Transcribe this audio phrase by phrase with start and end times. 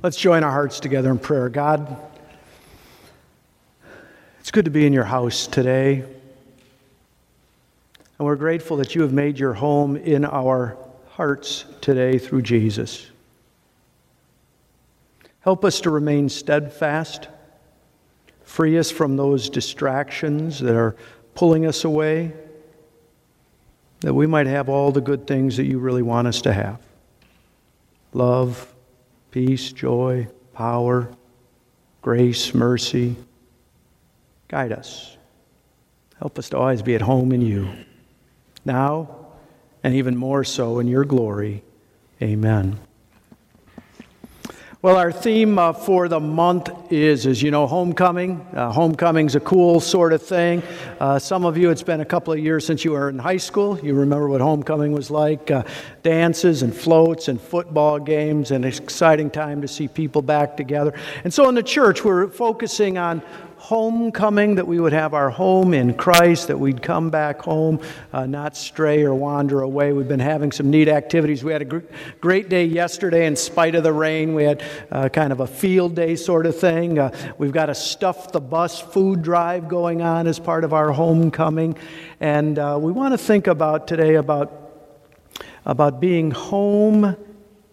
[0.00, 1.48] Let's join our hearts together in prayer.
[1.48, 1.96] God,
[4.38, 6.04] it's good to be in your house today.
[8.18, 13.10] And we're grateful that you have made your home in our hearts today through Jesus.
[15.40, 17.26] Help us to remain steadfast.
[18.44, 20.94] Free us from those distractions that are
[21.34, 22.34] pulling us away,
[23.98, 26.80] that we might have all the good things that you really want us to have
[28.12, 28.72] love,
[29.30, 31.10] peace, joy, power,
[32.02, 33.16] grace, mercy.
[34.48, 35.16] Guide us.
[36.18, 37.68] Help us to always be at home in you.
[38.64, 39.26] Now,
[39.84, 41.62] and even more so in your glory.
[42.20, 42.78] Amen.
[44.80, 48.46] Well, our theme uh, for the month is, as you know, homecoming.
[48.54, 50.62] Uh, homecoming's a cool sort of thing.
[51.00, 53.38] Uh, some of you, it's been a couple of years since you were in high
[53.38, 53.76] school.
[53.80, 55.64] You remember what homecoming was like uh,
[56.04, 60.94] dances and floats and football games, and an exciting time to see people back together.
[61.24, 63.20] And so in the church, we're focusing on
[63.58, 67.80] homecoming, that we would have our home in Christ, that we'd come back home,
[68.12, 69.92] uh, not stray or wander away.
[69.92, 71.42] We've been having some neat activities.
[71.42, 71.78] We had a gr-
[72.20, 74.34] great day yesterday in spite of the rain.
[74.34, 76.98] We had uh, kind of a field day sort of thing.
[76.98, 80.92] Uh, we've got a stuff the bus food drive going on as part of our
[80.92, 81.76] homecoming.
[82.20, 84.70] And uh, we want to think about today about,
[85.66, 87.16] about being home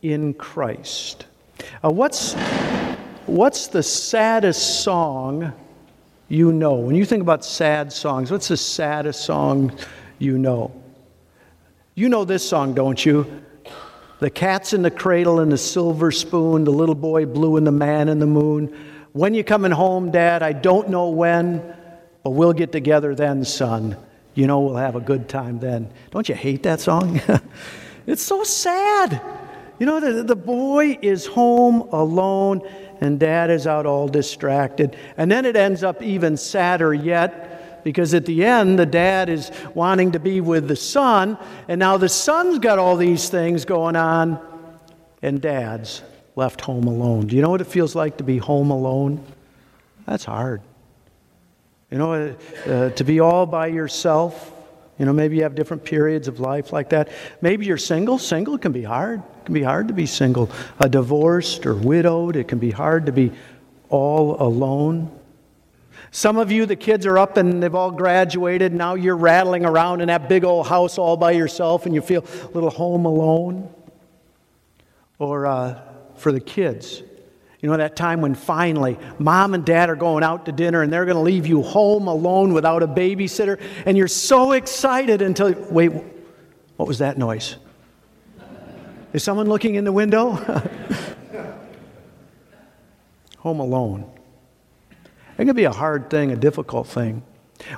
[0.00, 1.26] in Christ.
[1.84, 2.34] Uh, what's,
[3.26, 5.52] what's the saddest song
[6.32, 6.76] you know?
[6.76, 9.70] When you think about sad songs, what's the saddest song
[10.18, 10.72] you know?
[11.94, 13.42] You know this song, don't you?
[14.18, 17.72] The cat's in the cradle and the silver spoon, the little boy blue and the
[17.72, 18.74] man in the moon.
[19.12, 20.42] When you coming home, Dad?
[20.42, 21.58] I don't know when,
[22.22, 23.98] but we'll get together then, son.
[24.34, 25.92] You know we'll have a good time then.
[26.12, 27.20] Don't you hate that song?
[28.06, 29.20] it's so sad.
[29.78, 32.66] You know, the, the boy is home alone
[33.02, 34.96] and dad is out all distracted.
[35.16, 39.50] And then it ends up even sadder yet because at the end, the dad is
[39.74, 41.36] wanting to be with the son,
[41.66, 44.38] and now the son's got all these things going on,
[45.20, 46.02] and dad's
[46.36, 47.26] left home alone.
[47.26, 49.20] Do you know what it feels like to be home alone?
[50.06, 50.62] That's hard.
[51.90, 54.52] You know, uh, uh to be all by yourself.
[54.98, 57.08] You know, maybe you have different periods of life like that.
[57.40, 58.18] Maybe you're single.
[58.18, 59.20] Single can be hard.
[59.20, 62.36] It can be hard to be single, a divorced or widowed.
[62.36, 63.32] It can be hard to be
[63.88, 65.10] all alone.
[66.10, 68.74] Some of you, the kids are up and they've all graduated.
[68.74, 72.24] Now you're rattling around in that big old house all by yourself and you feel
[72.44, 73.72] a little home alone.
[75.18, 75.80] Or uh,
[76.16, 77.02] for the kids,
[77.62, 80.92] you know, that time when finally mom and dad are going out to dinner and
[80.92, 85.52] they're going to leave you home alone without a babysitter, and you're so excited until,
[85.70, 85.92] wait,
[86.76, 87.56] what was that noise?
[89.12, 90.32] Is someone looking in the window?
[93.38, 94.10] Home alone.
[95.38, 97.22] It can be a hard thing, a difficult thing.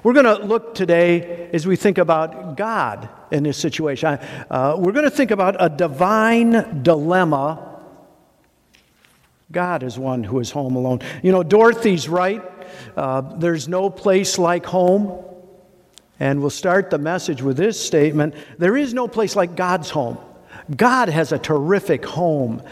[0.03, 4.19] We're going to look today as we think about God in this situation.
[4.51, 7.74] Uh, we're going to think about a divine dilemma.
[9.55, 11.01] God is one who is home alone.
[11.23, 12.43] You know, Dorothy's right.
[12.97, 15.25] Uh, there's no place like home.
[16.21, 20.19] And we'll start the message with this statement There is no place like God's home.
[20.75, 22.63] God has a terrific home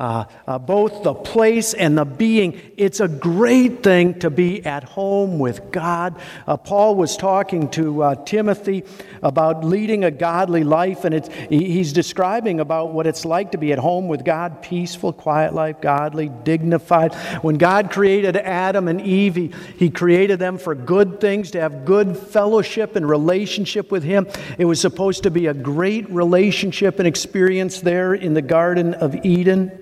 [0.00, 2.58] uh, uh, both the place and the being.
[2.78, 6.18] It's a great thing to be at home with God.
[6.46, 8.84] Uh, Paul was talking to uh, Timothy
[9.22, 13.72] about leading a godly life, and it's, he's describing about what it's like to be
[13.72, 17.14] at home with God peaceful, quiet life, godly, dignified.
[17.42, 21.84] When God created Adam and Eve, he, he created them for good things, to have
[21.84, 24.26] good fellowship and relationship with Him.
[24.56, 29.26] It was supposed to be a great relationship and experience there in the Garden of
[29.26, 29.72] Eden.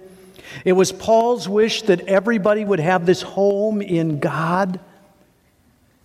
[0.64, 4.80] It was Paul's wish that everybody would have this home in God.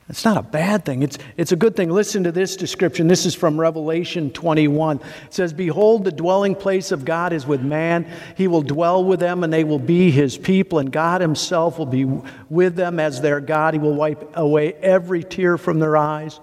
[0.09, 1.01] It's not a bad thing.
[1.01, 1.89] It's, it's a good thing.
[1.89, 3.07] Listen to this description.
[3.07, 4.97] This is from Revelation 21.
[4.97, 8.11] It says, Behold, the dwelling place of God is with man.
[8.35, 11.85] He will dwell with them, and they will be his people, and God himself will
[11.85, 12.05] be
[12.49, 13.73] with them as their God.
[13.73, 16.41] He will wipe away every tear from their eyes,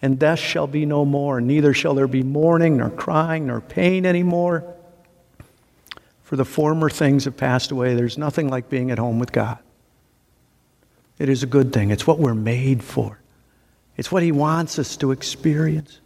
[0.00, 1.42] and death shall be no more.
[1.42, 4.64] Neither shall there be mourning, nor crying, nor pain anymore
[6.24, 7.94] for the former things have passed away.
[7.94, 9.58] There's nothing like being at home with God.
[11.18, 11.90] It is a good thing.
[11.90, 13.20] It's what we're made for.
[13.96, 16.00] It's what He wants us to experience.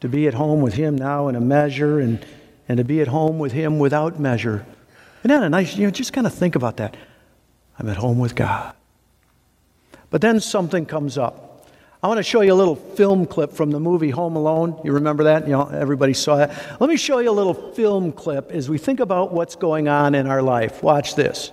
[0.00, 2.24] To be at home with Him now in a measure and,
[2.68, 4.66] and to be at home with Him without measure.
[5.20, 6.96] Isn't that a nice, you know, just kind of think about that.
[7.78, 8.74] I'm at home with God.
[10.10, 11.51] But then something comes up.
[12.04, 14.80] I want to show you a little film clip from the movie Home Alone.
[14.82, 15.44] You remember that?
[15.44, 16.50] You know, everybody saw it.
[16.80, 20.16] Let me show you a little film clip as we think about what's going on
[20.16, 20.82] in our life.
[20.82, 21.52] Watch this.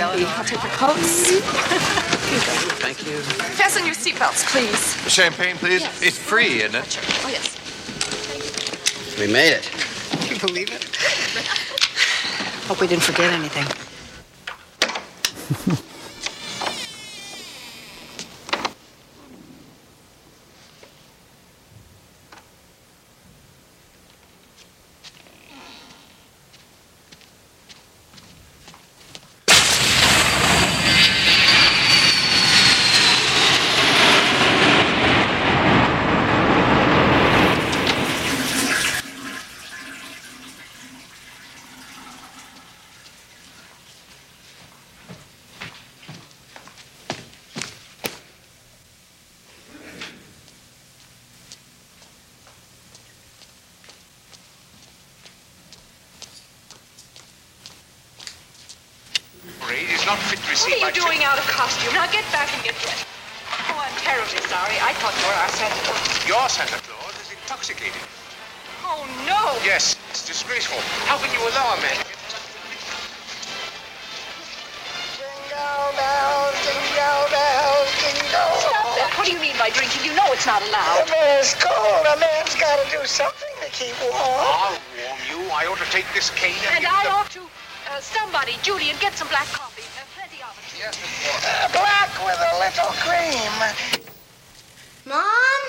[0.00, 0.24] Four and B.
[0.26, 1.30] I'll take the coats.
[2.80, 3.18] Thank you.
[3.20, 5.12] Fasten your seatbelts, please.
[5.12, 5.82] Champagne, please.
[5.82, 6.02] Yes.
[6.02, 6.98] It's free, isn't it?
[7.22, 7.58] Oh, yes.
[9.18, 9.64] We made it.
[10.22, 10.84] Can you believe it?
[12.66, 13.66] Hope we didn't forget anything.
[59.70, 61.94] Parade is not fit to What are you doing out of costume?
[61.94, 63.06] Now get back and get dressed.
[63.70, 64.74] Oh, I'm terribly sorry.
[64.82, 66.02] I thought you were our Santa Claus.
[66.26, 68.02] Your Santa Claus is intoxicated.
[68.82, 69.54] Oh, no.
[69.62, 70.82] Yes, it's disgraceful.
[71.06, 72.18] How can you allow a man to get
[75.14, 78.50] Jingle bells, jingle bells, jingle.
[78.66, 79.14] Stop that.
[79.14, 80.02] What do you mean by drinking?
[80.02, 81.06] You know it's not allowed.
[81.06, 81.38] The allowed.
[81.38, 82.02] man's cold.
[82.10, 84.18] A man's got to do something to keep warm.
[84.18, 84.74] I'll
[85.06, 85.38] warm you.
[85.54, 88.98] I ought to take this cane and, And I the- ought to, uh, somebody, Julian,
[88.98, 89.69] get some black coffee.
[90.90, 91.42] Uh, plenty of it.
[91.42, 91.68] Yes, Miss Moore.
[91.72, 93.52] Black with a little cream.
[95.06, 95.60] Mom?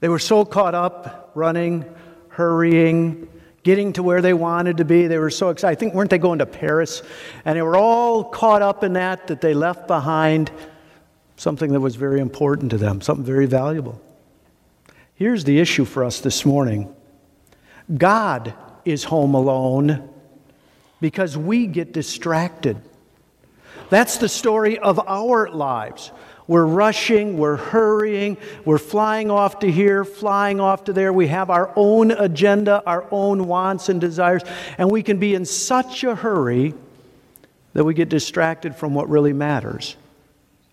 [0.00, 1.84] They were so caught up running,
[2.28, 3.28] hurrying,
[3.62, 5.06] getting to where they wanted to be.
[5.06, 5.76] They were so excited.
[5.76, 7.02] I think, weren't they going to Paris?
[7.44, 10.50] And they were all caught up in that that they left behind
[11.36, 14.00] something that was very important to them, something very valuable.
[15.14, 16.94] Here's the issue for us this morning
[17.96, 20.08] God is home alone
[21.00, 22.76] because we get distracted.
[23.90, 26.12] That's the story of our lives.
[26.48, 31.12] We're rushing, we're hurrying, we're flying off to here, flying off to there.
[31.12, 34.42] We have our own agenda, our own wants and desires,
[34.76, 36.74] and we can be in such a hurry
[37.74, 39.96] that we get distracted from what really matters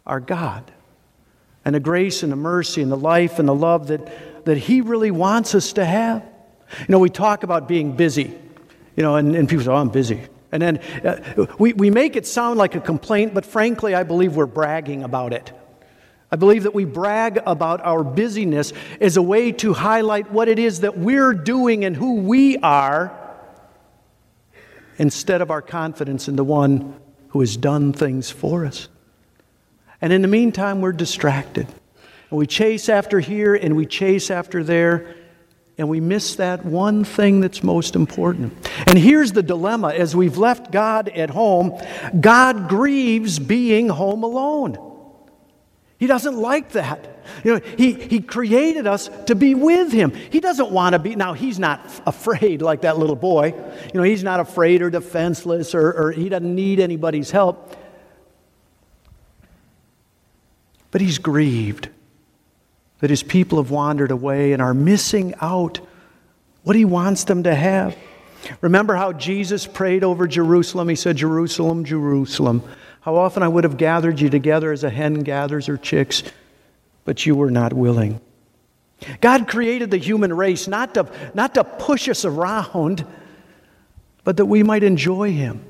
[0.05, 0.71] our God
[1.63, 4.81] and the grace and the mercy and the life and the love that, that He
[4.81, 6.23] really wants us to have.
[6.79, 8.37] You know, we talk about being busy,
[8.95, 10.21] you know, and, and people say, oh, I'm busy.
[10.51, 14.35] And then uh, we, we make it sound like a complaint, but frankly, I believe
[14.35, 15.51] we're bragging about it.
[16.31, 18.71] I believe that we brag about our busyness
[19.01, 23.15] as a way to highlight what it is that we're doing and who we are
[24.97, 26.99] instead of our confidence in the one
[27.29, 28.89] who has done things for us.
[30.01, 31.67] And in the meantime, we're distracted.
[32.29, 35.15] And we chase after here and we chase after there,
[35.79, 38.53] and we miss that one thing that's most important.
[38.85, 41.79] And here's the dilemma as we've left God at home,
[42.19, 44.77] God grieves being home alone.
[45.97, 47.23] He doesn't like that.
[47.43, 50.11] You know, he, he created us to be with him.
[50.11, 53.53] He doesn't want to be, now, he's not afraid like that little boy.
[53.93, 57.75] You know, he's not afraid or defenseless or, or he doesn't need anybody's help.
[60.91, 61.89] But he's grieved
[62.99, 65.79] that his people have wandered away and are missing out
[66.63, 67.95] what he wants them to have.
[68.61, 70.89] Remember how Jesus prayed over Jerusalem?
[70.89, 72.63] He said, Jerusalem, Jerusalem,
[73.01, 76.23] how often I would have gathered you together as a hen gathers her chicks,
[77.05, 78.21] but you were not willing.
[79.21, 83.05] God created the human race not to, not to push us around,
[84.23, 85.65] but that we might enjoy him.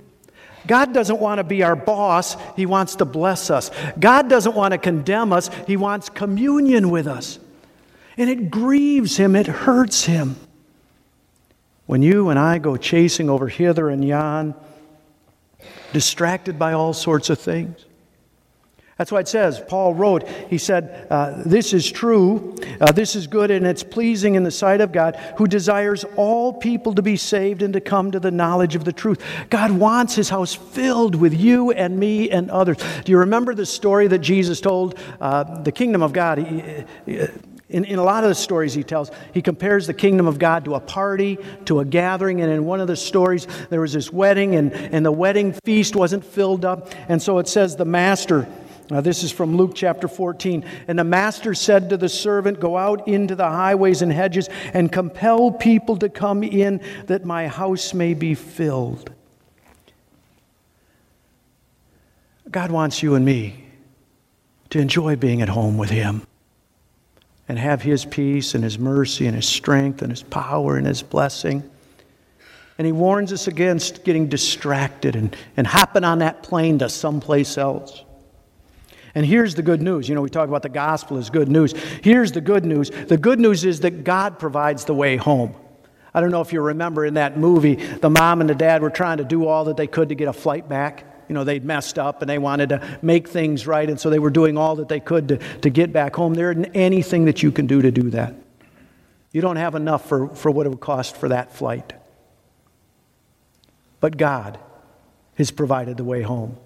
[0.67, 3.71] God doesn't want to be our boss, He wants to bless us.
[3.99, 7.39] God doesn't want to condemn us, He wants communion with us.
[8.17, 10.35] And it grieves Him, it hurts Him
[11.85, 14.53] When you and I go chasing over hither and yon,
[15.93, 17.85] distracted by all sorts of things.
[18.99, 23.27] That's why it says, Paul wrote, he said, uh, This is true, uh, this is
[23.27, 27.15] good, and it's pleasing in the sight of God, who desires all people to be
[27.15, 29.23] saved and to come to the knowledge of the truth.
[29.49, 32.75] God wants his house filled with you and me and others.
[33.05, 34.99] Do you remember the story that Jesus told?
[35.21, 36.39] Uh, the kingdom of God.
[36.39, 36.83] He,
[37.69, 40.65] in, in a lot of the stories he tells, he compares the kingdom of God
[40.65, 42.41] to a party, to a gathering.
[42.41, 45.95] And in one of the stories, there was this wedding, and, and the wedding feast
[45.95, 46.91] wasn't filled up.
[47.07, 48.45] And so it says the master,
[48.89, 52.75] now this is from Luke chapter 14, and the master said to the servant, Go
[52.75, 57.93] out into the highways and hedges and compel people to come in that my house
[57.93, 59.11] may be filled.
[62.49, 63.63] God wants you and me
[64.71, 66.23] to enjoy being at home with Him
[67.47, 71.03] and have His peace and His mercy and His strength and His power and His
[71.03, 71.69] blessing.
[72.79, 77.55] And He warns us against getting distracted and, and hopping on that plane to someplace
[77.55, 78.03] else.
[79.15, 80.07] And here's the good news.
[80.07, 81.73] You know, we talk about the gospel as good news.
[82.03, 85.55] Here's the good news the good news is that God provides the way home.
[86.13, 88.89] I don't know if you remember in that movie, the mom and the dad were
[88.89, 91.63] trying to do all that they could to get a flight back you know, they'd
[91.63, 94.75] messed up and they wanted to make things right, and so they were doing all
[94.77, 96.33] that they could to, to get back home.
[96.33, 98.33] There isn't anything that you can do to do that.
[99.31, 101.93] You don't have enough for, for what it would cost for that flight.
[103.99, 104.59] But God
[105.35, 106.57] has provided the way home.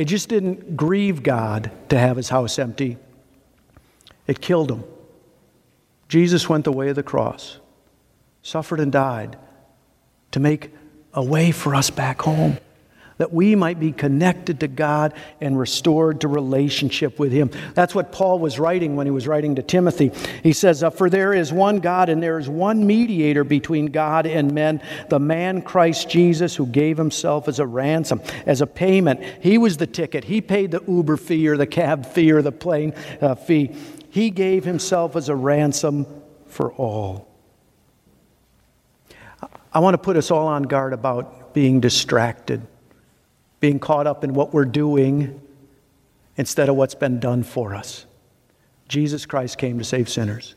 [0.00, 2.96] It just didn't grieve God to have his house empty,
[4.26, 4.82] it killed him.
[6.08, 7.58] Jesus went the way of the cross,
[8.42, 9.36] suffered and died
[10.30, 10.72] to make
[11.12, 12.56] a way for us back home
[13.20, 15.12] that we might be connected to God
[15.42, 17.50] and restored to relationship with Him.
[17.74, 20.10] That's what Paul was writing when he was writing to Timothy.
[20.42, 24.24] He says, uh, For there is one God and there is one mediator between God
[24.24, 29.22] and men, the man Christ Jesus, who gave Himself as a ransom, as a payment.
[29.42, 30.24] He was the ticket.
[30.24, 33.76] He paid the Uber fee or the cab fee or the plane uh, fee.
[34.08, 36.06] He gave Himself as a ransom
[36.46, 37.28] for all.
[39.74, 42.66] I want to put us all on guard about being distracted
[43.60, 45.40] being caught up in what we're doing
[46.36, 48.06] instead of what's been done for us.
[48.88, 50.54] Jesus Christ came to save sinners.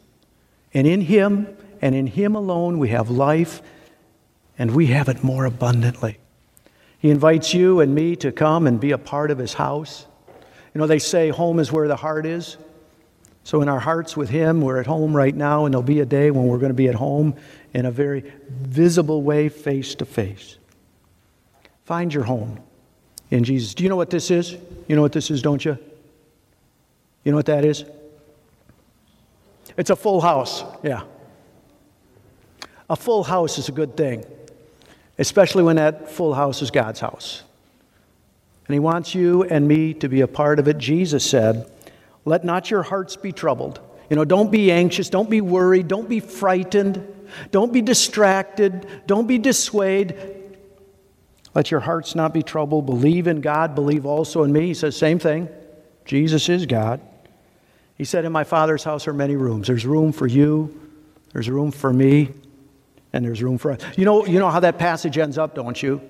[0.73, 3.61] And in Him and in Him alone we have life
[4.57, 6.17] and we have it more abundantly.
[6.97, 10.05] He invites you and me to come and be a part of His house.
[10.73, 12.57] You know, they say home is where the heart is.
[13.43, 16.05] So, in our hearts with Him, we're at home right now, and there'll be a
[16.05, 17.35] day when we're going to be at home
[17.73, 20.57] in a very visible way, face to face.
[21.83, 22.59] Find your home
[23.33, 23.73] in Jesus.
[23.73, 24.51] Do you know what this is?
[24.87, 25.75] You know what this is, don't you?
[27.23, 27.83] You know what that is?
[29.75, 31.01] It's a full house, yeah.
[32.91, 34.23] A full house is a good thing,
[35.17, 37.41] especially when that full house is God's house.
[38.67, 40.77] And He wants you and me to be a part of it.
[40.77, 41.71] Jesus said,
[42.25, 43.79] Let not your hearts be troubled.
[44.11, 47.03] You know, don't be anxious, don't be worried, don't be frightened,
[47.49, 50.42] don't be distracted, don't be dissuaded.
[51.55, 52.85] Let your hearts not be troubled.
[52.85, 54.67] Believe in God, believe also in me.
[54.67, 55.49] He says, same thing.
[56.05, 56.99] Jesus is God.
[57.97, 59.67] He said, In my Father's house are many rooms.
[59.67, 60.79] There's room for you,
[61.31, 62.31] there's room for me,
[63.11, 63.81] and there's room for us.
[63.97, 66.01] You know, you know how that passage ends up, don't you?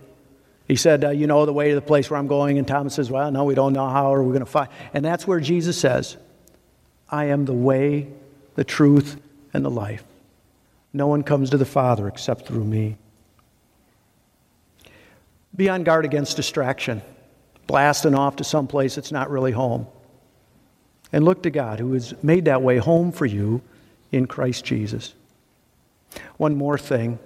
[0.68, 2.58] He said, uh, You know the way to the place where I'm going.
[2.58, 4.70] And Thomas says, Well, no, we don't know how are we going to find.
[4.94, 6.18] And that's where Jesus says,
[7.10, 8.08] I am the way,
[8.56, 9.20] the truth,
[9.54, 10.04] and the life.
[10.94, 12.98] No one comes to the Father except through me.
[15.56, 17.02] Be on guard against distraction,
[17.68, 19.88] blasting off to some place that's not really home.
[21.12, 23.62] And look to God, who has made that way home for you
[24.12, 25.14] in Christ Jesus.
[26.38, 27.20] One more thing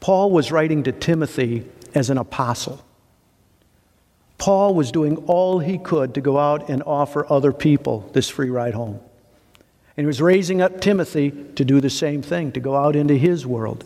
[0.00, 2.82] Paul was writing to Timothy as an apostle.
[4.38, 8.48] Paul was doing all he could to go out and offer other people this free
[8.48, 8.98] ride home.
[9.96, 13.14] And he was raising up Timothy to do the same thing, to go out into
[13.14, 13.84] his world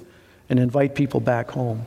[0.49, 1.87] and invite people back home.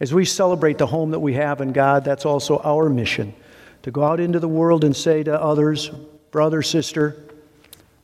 [0.00, 3.34] As we celebrate the home that we have in God, that's also our mission
[3.82, 5.90] to go out into the world and say to others,
[6.30, 7.16] brother, sister,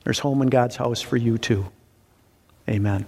[0.04, 1.66] there's home in God's house for you too.
[2.68, 3.06] Amen.